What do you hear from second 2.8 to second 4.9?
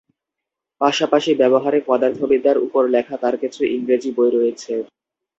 লেখা তার কিছু ইংরেজি বই রয়েছে।